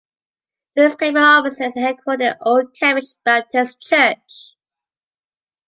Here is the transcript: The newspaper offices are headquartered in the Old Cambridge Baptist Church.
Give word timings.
The 0.75 0.81
newspaper 0.81 1.19
offices 1.19 1.77
are 1.77 1.93
headquartered 1.93 2.13
in 2.13 2.17
the 2.17 2.37
Old 2.43 2.73
Cambridge 2.73 3.05
Baptist 3.23 3.81
Church. 3.83 4.55